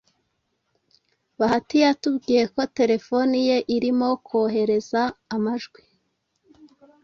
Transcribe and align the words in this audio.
bahati 1.39 1.75
yatubwiye 1.83 2.43
ko 2.53 2.61
telefone 2.77 3.35
ye 3.47 3.57
irimo 3.75 4.09
kohereza 4.27 5.01
amajwi 5.35 5.81